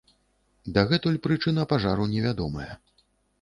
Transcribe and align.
Дагэтуль 0.77 1.19
прычына 1.27 1.67
пажару 1.75 2.09
невядомая. 2.15 2.67